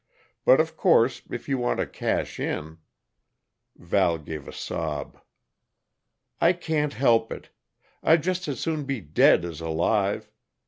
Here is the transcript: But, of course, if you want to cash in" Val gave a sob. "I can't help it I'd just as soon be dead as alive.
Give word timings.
But, 0.45 0.59
of 0.59 0.75
course, 0.75 1.21
if 1.29 1.47
you 1.47 1.59
want 1.59 1.79
to 1.79 1.85
cash 1.85 2.39
in" 2.39 2.79
Val 3.77 4.17
gave 4.17 4.47
a 4.47 4.51
sob. 4.51 5.21
"I 6.39 6.53
can't 6.53 6.93
help 6.93 7.31
it 7.31 7.51
I'd 8.01 8.23
just 8.23 8.47
as 8.47 8.59
soon 8.59 8.85
be 8.85 8.99
dead 8.99 9.45
as 9.45 9.61
alive. 9.61 10.31